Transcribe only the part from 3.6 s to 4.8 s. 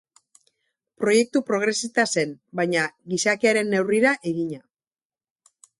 neurrira egina.